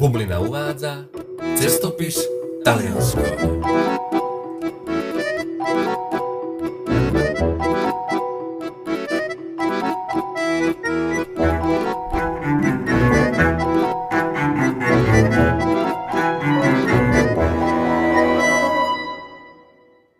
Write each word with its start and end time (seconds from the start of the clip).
Bublina 0.00 0.40
uvádza 0.40 1.04
Cestopis 1.60 2.24
Taliansko. 2.64 3.20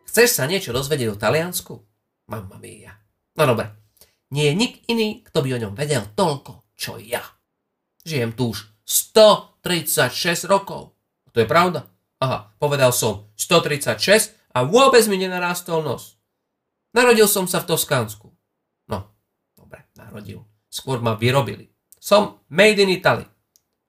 Chceš 0.04 0.28
sa 0.28 0.44
niečo 0.44 0.76
dozvedieť 0.76 1.08
o 1.08 1.16
Taliansku? 1.16 1.80
Mamma 2.28 2.60
mia. 2.60 3.00
No 3.32 3.48
dobre. 3.48 3.72
Nie 4.28 4.52
je 4.52 4.60
nik 4.60 4.84
iný, 4.92 5.24
kto 5.24 5.40
by 5.40 5.56
o 5.56 5.62
ňom 5.64 5.72
vedel 5.72 6.04
toľko, 6.12 6.68
čo 6.76 7.00
ja. 7.00 7.24
Žijem 8.04 8.36
tu 8.36 8.52
už 8.52 8.79
136 8.90 10.50
rokov. 10.50 10.90
To 11.30 11.38
je 11.38 11.46
pravda? 11.46 11.86
Aha, 12.18 12.50
povedal 12.58 12.90
som 12.90 13.30
136 13.38 14.34
a 14.50 14.66
vôbec 14.66 15.06
mi 15.06 15.14
nenarástol 15.14 15.86
nos. 15.86 16.18
Narodil 16.90 17.30
som 17.30 17.46
sa 17.46 17.62
v 17.62 17.70
Toskánsku. 17.70 18.34
No, 18.90 19.14
dobre, 19.54 19.86
narodil. 19.94 20.42
Skôr 20.66 20.98
ma 20.98 21.14
vyrobili. 21.14 21.70
Som 22.02 22.42
made 22.50 22.82
in 22.82 22.90
Italy. 22.90 23.22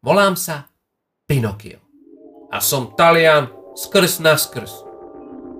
Volám 0.05 0.37
sa 0.37 0.69
Pinocchio. 1.25 1.81
A 2.53 2.61
som 2.61 2.93
Talian 2.93 3.49
skrz 3.73 4.21
na 4.21 4.38
skrz. 4.38 4.85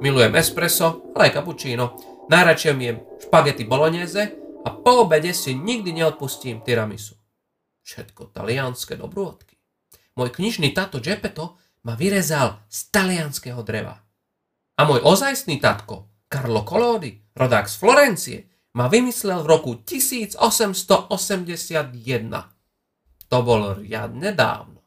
Milujem 0.02 0.38
espresso, 0.38 1.02
ale 1.18 1.30
aj 1.30 1.42
cappuccino. 1.42 1.98
Najradšej 2.30 2.74
jem 2.78 2.98
špagety 3.26 3.66
bolognese 3.66 4.38
a 4.62 4.70
po 4.70 5.06
obede 5.06 5.34
si 5.34 5.58
nikdy 5.58 5.98
neodpustím 5.98 6.62
tiramisu. 6.62 7.21
Všetko 7.82 8.32
talianské 8.32 8.96
dobrôdky. 8.98 9.58
Môj 10.16 10.30
knižný 10.36 10.72
tato 10.76 11.00
Gepetto 11.02 11.58
ma 11.88 11.98
vyrezal 11.98 12.62
z 12.70 12.94
talianského 12.94 13.64
dreva. 13.66 14.04
A 14.78 14.86
môj 14.86 15.02
ozajstný 15.02 15.58
tatko, 15.62 16.10
Carlo 16.30 16.64
Collodi, 16.66 17.22
rodák 17.34 17.68
z 17.70 17.76
Florencie, 17.78 18.40
ma 18.74 18.88
vymyslel 18.88 19.44
v 19.44 19.48
roku 19.48 19.76
1881. 19.84 21.12
To 23.28 23.38
bolo 23.44 23.76
riadne 23.76 24.32
dávno. 24.32 24.80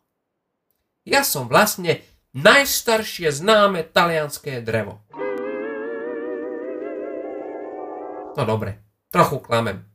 Ja 1.05 1.21
som 1.21 1.53
vlastne 1.53 2.01
najstaršie 2.33 3.29
známe 3.29 3.85
talianské 3.85 4.65
drevo. 4.65 5.05
No 8.35 8.43
dobre, 8.43 8.83
trochu 9.15 9.39
klamem. 9.39 9.94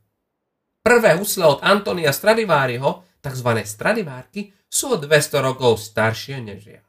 Prvé 0.80 1.20
husle 1.20 1.44
od 1.44 1.60
Antonia 1.60 2.08
Stradiváriho, 2.08 3.20
tzv. 3.20 3.48
Stradivárky, 3.68 4.48
sú 4.64 4.94
o 4.94 4.96
200 4.96 5.44
rokov 5.44 5.82
staršie 5.82 6.40
než 6.40 6.60
ja. 6.72 6.82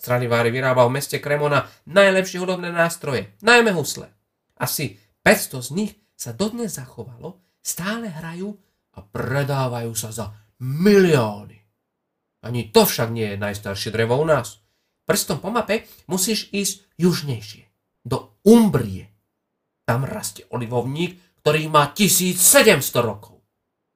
Stradivári 0.00 0.52
vyrábal 0.52 0.88
v 0.88 0.96
meste 1.00 1.20
Kremona 1.20 1.68
najlepšie 1.88 2.40
hudobné 2.40 2.72
nástroje, 2.72 3.36
najmä 3.44 3.72
husle. 3.72 4.08
Asi 4.56 4.96
500 5.24 5.60
z 5.60 5.70
nich 5.76 5.92
sa 6.16 6.36
dodnes 6.36 6.76
zachovalo, 6.76 7.40
stále 7.60 8.08
hrajú 8.08 8.52
a 8.96 9.04
predávajú 9.04 9.92
sa 9.96 10.12
za 10.12 10.26
milióny. 10.60 11.56
Ani 12.44 12.72
to 12.72 12.88
však 12.88 13.12
nie 13.12 13.36
je 13.36 13.40
najstaršie 13.40 13.92
drevo 13.92 14.16
u 14.20 14.24
nás. 14.24 14.60
Prstom 15.04 15.40
po 15.40 15.52
mape 15.52 15.88
musíš 16.08 16.48
ísť 16.52 17.00
južnejšie, 17.00 17.64
do 18.04 18.40
Umbrie. 18.44 19.08
Tam 19.84 20.04
rastie 20.08 20.48
olivovník, 20.48 21.29
ktorý 21.40 21.72
má 21.72 21.88
1700 21.92 23.00
rokov. 23.00 23.40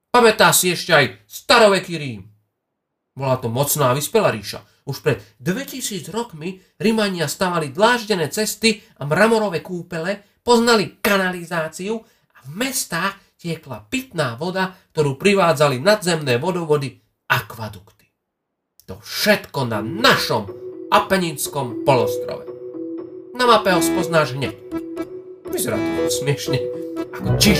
Pamätá 0.09 0.49
si 0.55 0.71
ešte 0.71 0.95
aj 0.95 1.05
staroveký 1.27 1.99
Rím. 1.99 2.23
Bola 3.15 3.35
to 3.39 3.47
mocná 3.47 3.91
a 3.91 3.97
vyspelá 3.97 4.31
ríša. 4.31 4.63
Už 4.85 5.01
pred 5.01 5.23
2000 5.39 6.07
rokmi 6.11 6.61
Rímania 6.77 7.25
stavali 7.25 7.71
dláždené 7.71 8.27
cesty 8.29 8.83
a 8.99 9.07
mramorové 9.07 9.63
kúpele, 9.63 10.23
poznali 10.39 10.99
kanalizáciu 10.99 11.99
a 12.31 12.37
v 12.43 12.49
mestách 12.53 13.17
tiekla 13.39 13.87
pitná 13.87 14.35
voda, 14.35 14.75
ktorú 14.93 15.17
privádzali 15.19 15.79
nadzemné 15.81 16.37
vodovody 16.37 16.95
akvadukty. 17.27 18.07
To 18.85 19.01
všetko 19.01 19.67
na 19.67 19.81
našom 19.81 20.47
Apeninskom 20.93 21.81
polostrove. 21.81 22.45
Na 23.33 23.49
mape 23.49 23.73
ho 23.73 23.81
spoznáš 23.81 24.37
hneď. 24.37 24.53
Vyzerá 25.49 25.75
to 25.75 26.07
smiešne 26.07 26.84
ako 27.15 27.31
čiž. 27.39 27.59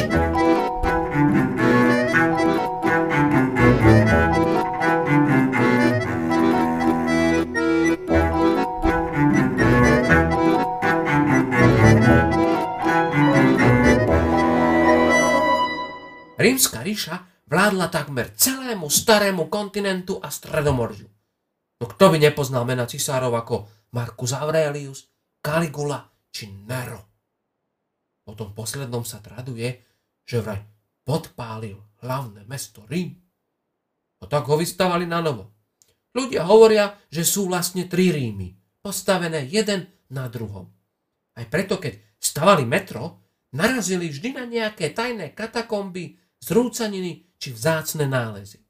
Rímska 16.36 16.84
ríša 16.86 17.16
vládla 17.50 17.88
takmer 17.90 18.36
celému 18.36 18.92
starému 18.92 19.48
kontinentu 19.48 20.20
a 20.20 20.30
stredomoržiu. 20.30 21.08
No 21.82 21.86
kto 21.90 22.12
by 22.12 22.18
nepoznal 22.22 22.68
mena 22.68 22.86
cisárov 22.86 23.34
ako 23.34 23.56
Marcus 23.96 24.36
Aurelius, 24.36 25.10
Caligula 25.42 26.06
či 26.30 26.52
Nero? 26.52 27.15
O 28.26 28.34
tom 28.34 28.54
poslednom 28.58 29.06
sa 29.06 29.22
traduje, 29.22 29.82
že 30.26 30.42
vraj 30.42 30.66
podpálil 31.06 31.78
hlavné 32.02 32.44
mesto 32.50 32.82
Rím. 32.90 33.14
A 34.22 34.26
tak 34.26 34.50
ho 34.50 34.58
vystavali 34.58 35.06
na 35.06 35.22
novo. 35.22 35.54
Ľudia 36.18 36.48
hovoria, 36.50 36.98
že 37.14 37.22
sú 37.22 37.46
vlastne 37.46 37.86
tri 37.86 38.10
Rímy, 38.10 38.82
postavené 38.82 39.46
jeden 39.46 39.86
na 40.10 40.26
druhom. 40.32 40.72
Aj 41.36 41.46
preto, 41.46 41.78
keď 41.78 42.02
stavali 42.18 42.66
metro, 42.66 43.22
narazili 43.54 44.10
vždy 44.10 44.30
na 44.34 44.50
nejaké 44.50 44.96
tajné 44.96 45.36
katakomby, 45.38 46.18
zrúcaniny 46.42 47.36
či 47.38 47.54
vzácne 47.54 48.10
nálezy. 48.10 48.64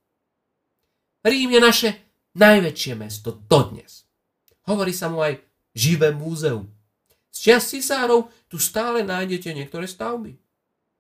Rím 1.24 1.58
je 1.58 1.62
naše 1.62 1.90
najväčšie 2.36 2.94
mesto 3.00 3.32
dodnes. 3.34 4.06
Hovorí 4.68 4.92
sa 4.92 5.08
mu 5.08 5.24
aj 5.24 5.40
živé 5.72 6.12
múzeum. 6.12 6.75
Z 7.36 7.38
čias 7.44 7.68
cisárov 7.68 8.32
tu 8.48 8.56
stále 8.56 9.04
nájdete 9.04 9.52
niektoré 9.52 9.92
stavby. 9.92 10.40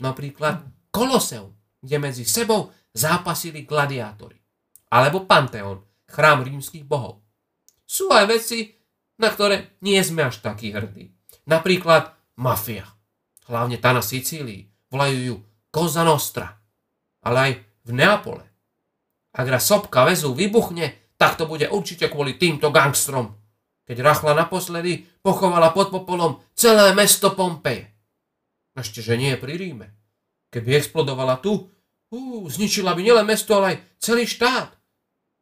Napríklad 0.03 0.68
Koloseum, 0.91 1.56
kde 1.79 1.96
medzi 1.96 2.28
sebou 2.28 2.75
zápasili 2.91 3.63
gladiátori. 3.63 4.35
Alebo 4.91 5.24
Panteón, 5.24 5.79
chrám 6.12 6.44
rímskych 6.44 6.84
bohov. 6.84 7.24
Sú 7.88 8.12
aj 8.12 8.28
veci, 8.28 8.75
na 9.16 9.31
ktoré 9.31 9.79
nie 9.79 10.00
sme 10.03 10.28
až 10.28 10.44
takí 10.44 10.75
hrdí. 10.75 11.16
Napríklad 11.47 12.12
mafia. 12.35 12.84
Hlavne 13.47 13.79
tá 13.79 13.95
na 13.95 14.03
Sicílii. 14.03 14.91
Volajú 14.91 15.18
ju 15.24 15.35
Cosa 15.72 16.03
Nostra. 16.03 16.59
Ale 17.24 17.38
aj 17.40 17.51
v 17.88 17.90
Neapole. 17.95 18.45
Ak 19.35 19.47
raz 19.47 19.63
sopka 19.68 20.03
väzu 20.03 20.35
vybuchne, 20.35 21.16
tak 21.16 21.40
to 21.40 21.47
bude 21.47 21.68
určite 21.72 22.12
kvôli 22.12 22.35
týmto 22.35 22.72
gangstrom, 22.72 23.35
keď 23.85 23.97
Rachla 24.01 24.34
naposledy 24.34 25.06
pochovala 25.22 25.69
pod 25.72 25.94
popolom 25.94 26.41
celé 26.57 26.91
mesto 26.97 27.38
Pompeje. 27.38 27.94
Ešte, 28.73 29.00
že 29.00 29.16
nie 29.16 29.38
pri 29.38 29.56
Ríme. 29.56 29.88
Keby 30.50 30.81
explodovala 30.81 31.40
tu, 31.40 31.53
uh, 31.53 32.44
zničila 32.50 32.97
by 32.97 33.01
nielen 33.06 33.29
mesto, 33.29 33.56
ale 33.56 33.66
aj 33.72 33.78
celý 34.01 34.25
štát. 34.25 34.74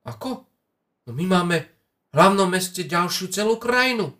Ako? 0.05 0.43
No 1.07 1.11
my 1.15 1.25
máme 1.25 1.57
v 2.11 2.13
hlavnom 2.13 2.51
meste 2.51 2.83
ďalšiu 2.83 3.31
celú 3.31 3.55
krajinu. 3.57 4.11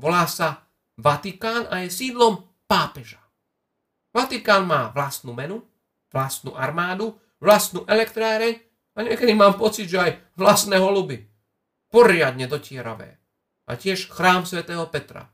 Volá 0.00 0.24
sa 0.24 0.64
Vatikán 0.98 1.68
a 1.70 1.84
je 1.84 1.92
sídlom 1.92 2.42
pápeža. 2.66 3.20
Vatikán 4.10 4.66
má 4.66 4.90
vlastnú 4.90 5.36
menu, 5.36 5.62
vlastnú 6.10 6.56
armádu, 6.56 7.14
vlastnú 7.38 7.86
elektráreň 7.86 8.58
a 8.96 9.06
niekedy 9.06 9.30
mám 9.36 9.54
pocit, 9.54 9.86
že 9.86 10.00
aj 10.00 10.12
vlastné 10.34 10.80
holuby. 10.80 11.22
Poriadne 11.86 12.50
dotieravé 12.50 13.27
a 13.68 13.76
tiež 13.76 14.08
chrám 14.08 14.48
svätého 14.48 14.88
Petra. 14.88 15.28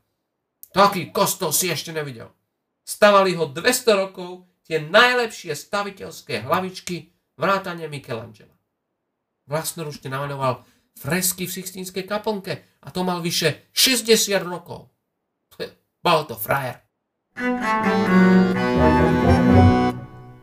Taký 0.75 1.15
kostol 1.15 1.55
si 1.55 1.71
ešte 1.71 1.95
nevidel. 1.95 2.35
Stavali 2.83 3.31
ho 3.39 3.47
200 3.47 3.95
rokov 3.95 4.43
tie 4.67 4.83
najlepšie 4.83 5.55
staviteľské 5.55 6.43
hlavičky 6.43 7.15
vrátane 7.39 7.87
Michelangela. 7.87 8.51
Vlastnoručne 9.47 10.11
namaľoval 10.11 10.67
fresky 10.99 11.47
v 11.47 11.55
Sixtínskej 11.55 12.03
kaplnke 12.03 12.67
a 12.83 12.87
to 12.91 13.07
mal 13.07 13.23
vyše 13.23 13.71
60 13.71 14.35
rokov. 14.43 14.91
Bol 16.05 16.21
to 16.29 16.37
frajer. 16.37 16.85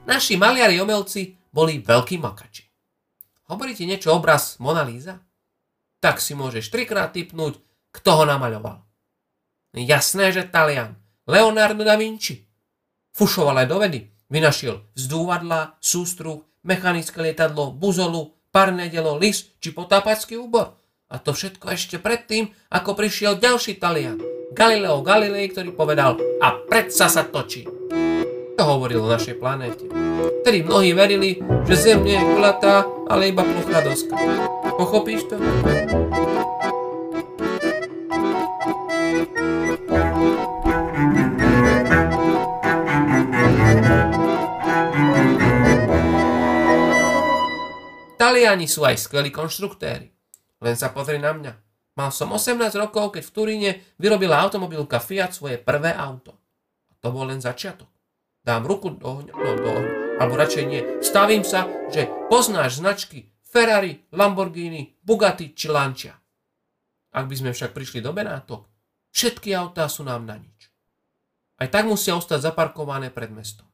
Naši 0.03 0.35
maliari 0.35 0.83
omelci 0.83 1.39
boli 1.55 1.79
veľkí 1.79 2.19
makači. 2.19 2.67
Hovorí 3.47 3.77
niečo 3.85 4.11
obraz 4.17 4.59
Mona 4.59 4.83
Lisa? 4.83 5.23
Tak 6.03 6.19
si 6.19 6.35
môžeš 6.35 6.73
trikrát 6.73 7.15
typnúť 7.15 7.63
kto 7.93 8.11
ho 8.19 8.25
namaľoval? 8.25 8.83
Jasné, 9.77 10.33
že 10.33 10.49
Talian. 10.49 10.97
Leonardo 11.29 11.85
da 11.85 11.97
Vinci. 11.97 12.45
Fušoval 13.13 13.65
aj 13.65 13.69
do 13.69 13.77
vedy. 13.81 14.01
Vynašiel 14.33 14.81
vzdúvadla, 14.97 15.77
sústruh, 15.77 16.41
mechanické 16.65 17.21
lietadlo, 17.21 17.77
buzolu, 17.77 18.33
parné 18.49 18.89
delo 18.89 19.21
lis 19.21 19.53
či 19.61 19.77
potápacký 19.77 20.41
úbor. 20.41 20.81
A 21.13 21.21
to 21.21 21.37
všetko 21.37 21.69
ešte 21.69 22.01
predtým, 22.01 22.49
ako 22.73 22.97
prišiel 22.97 23.37
ďalší 23.37 23.77
Talian, 23.77 24.17
Galileo 24.57 25.05
Galilei, 25.05 25.53
ktorý 25.53 25.77
povedal 25.77 26.17
a 26.41 26.57
predsa 26.65 27.13
sa 27.13 27.29
točí. 27.29 27.69
To 28.57 28.63
hovoril 28.65 29.05
o 29.05 29.13
našej 29.13 29.37
planéte. 29.37 29.85
Tedy 30.45 30.65
mnohí 30.65 30.97
verili, 30.97 31.41
že 31.69 31.77
Zem 31.77 32.05
nie 32.05 32.17
je 32.17 32.25
gulatá, 32.25 32.89
ale 33.09 33.29
iba 33.29 33.45
plochá 33.45 33.85
doska. 33.85 34.17
Pochopíš 34.81 35.29
to? 35.29 35.37
Taliani 48.53 48.69
sú 48.69 48.85
aj 48.85 49.09
skvelí 49.09 49.33
konštruktéri. 49.33 50.13
Len 50.61 50.77
sa 50.77 50.93
pozri 50.93 51.17
na 51.17 51.33
mňa. 51.33 51.57
Mal 51.97 52.13
som 52.13 52.29
18 52.37 52.77
rokov, 52.77 53.17
keď 53.17 53.25
v 53.25 53.33
Turíne 53.33 53.71
vyrobila 53.97 54.45
automobilka 54.45 55.01
Fiat 55.01 55.33
svoje 55.33 55.57
prvé 55.57 55.97
auto. 55.97 56.37
A 56.93 57.01
to 57.01 57.09
bol 57.09 57.25
len 57.25 57.41
začiatok. 57.41 57.89
Dám 58.45 58.69
ruku 58.69 58.93
do 58.93 59.09
ohňa, 59.09 59.33
no 59.33 59.57
do 59.57 59.69
ohňa, 59.73 59.93
alebo 60.21 60.37
radšej 60.37 60.65
nie. 60.69 60.85
Stavím 61.01 61.49
sa, 61.49 61.65
že 61.89 62.13
poznáš 62.29 62.85
značky 62.85 63.33
Ferrari, 63.41 64.05
Lamborghini, 64.13 65.01
Bugatti 65.01 65.57
či 65.57 65.73
Lancia. 65.73 66.13
Ak 67.17 67.25
by 67.25 67.33
sme 67.33 67.57
však 67.57 67.73
prišli 67.73 68.05
do 68.05 68.13
Benátok, 68.13 68.69
všetky 69.17 69.57
autá 69.57 69.89
sú 69.89 70.05
nám 70.05 70.29
na 70.29 70.37
nič. 70.37 70.69
Aj 71.57 71.73
tak 71.73 71.89
musia 71.89 72.21
ostať 72.21 72.53
zaparkované 72.53 73.09
pred 73.09 73.33
mestom. 73.33 73.65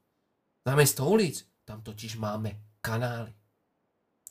Namiesto 0.63 1.03
ulic 1.03 1.43
tam 1.67 1.83
totiž 1.83 2.15
máme 2.23 2.79
kanály. 2.79 3.38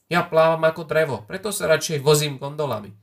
Ja 0.08 0.24
plávam 0.24 0.64
ako 0.64 0.88
drevo, 0.88 1.28
preto 1.28 1.52
sa 1.52 1.68
radšej 1.68 2.00
vozím 2.00 2.40
gondolami. 2.40 2.96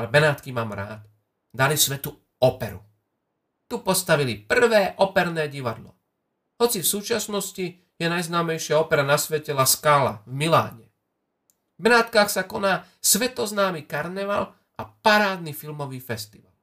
Ale 0.00 0.08
Benátky 0.08 0.48
mám 0.52 0.72
rád. 0.72 1.04
Dali 1.52 1.76
svetu 1.76 2.12
operu. 2.40 2.80
Tu 3.68 3.76
postavili 3.84 4.40
prvé 4.40 4.96
operné 4.96 5.52
divadlo. 5.52 5.92
Hoci 6.56 6.80
v 6.80 6.88
súčasnosti 6.88 7.66
je 7.98 8.06
najznámejšia 8.06 8.80
opera 8.80 9.04
na 9.04 9.20
svete 9.20 9.52
La 9.52 9.68
Scala 9.68 10.24
v 10.24 10.32
Miláne. 10.32 10.88
V 11.76 11.80
Benátkach 11.84 12.32
sa 12.32 12.48
koná 12.48 12.88
svetoznámy 13.04 13.84
karneval 13.84 14.56
a 14.78 14.82
parádny 14.88 15.52
filmový 15.52 16.00
festival. 16.00 16.54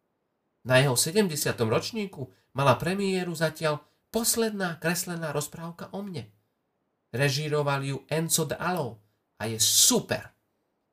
Na 0.66 0.81
jeho 0.81 0.98
70. 0.98 1.30
ročníku 1.62 2.26
mala 2.58 2.74
premiéru 2.76 3.38
zatiaľ 3.38 3.86
posledná 4.10 4.81
kreslená 4.81 5.30
rozprávka 5.30 5.94
o 5.94 6.02
mne. 6.02 6.31
Režíroval 7.14 7.86
ju 7.86 8.02
Enzo 8.10 8.50
de 8.50 8.58
a 9.40 9.48
je 9.50 9.60
super. 9.60 10.32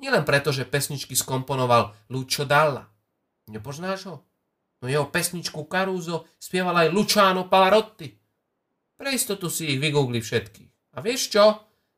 Nielen 0.02 0.26
preto, 0.26 0.50
že 0.50 0.66
pesničky 0.66 1.14
skomponoval 1.14 1.94
Lucio 2.10 2.42
Dalla. 2.42 2.82
Nepoznáš 3.46 4.10
ho? 4.10 4.16
No 4.82 4.90
jeho 4.90 5.06
pesničku 5.06 5.70
Caruso 5.70 6.26
spieval 6.42 6.74
aj 6.74 6.88
Luciano 6.90 7.46
Pavarotti. 7.46 8.10
Pre 8.98 9.10
istotu 9.14 9.46
si 9.46 9.70
ich 9.70 9.78
vygoogli 9.78 10.18
všetkých. 10.18 10.98
A 10.98 11.02
vieš 11.02 11.30
čo? 11.30 11.44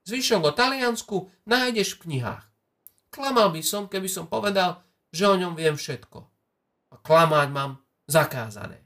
Zvyšok 0.04 0.42
o 0.44 0.52
Taliansku 0.52 1.16
nájdeš 1.48 1.96
v 1.96 2.00
knihách. 2.08 2.44
Klamal 3.08 3.48
by 3.48 3.62
som, 3.64 3.88
keby 3.88 4.08
som 4.08 4.28
povedal, 4.28 4.84
že 5.08 5.24
o 5.24 5.38
ňom 5.38 5.56
viem 5.56 5.80
všetko. 5.80 6.18
A 6.92 7.00
klamať 7.00 7.48
mám 7.48 7.80
zakázané. 8.04 8.84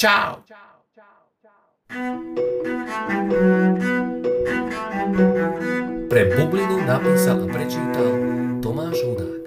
Čau! 0.00 0.40
čau, 0.48 0.80
čau, 0.96 1.20
čau. 1.44 2.53
Pre 6.14 6.30
bublinu 6.30 6.78
napísal 6.86 7.42
a 7.42 7.46
prečítal 7.50 8.14
Tomáš 8.62 9.02
Hudák. 9.02 9.43